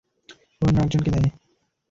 [0.61, 1.29] অন্য একজনকে দেয়।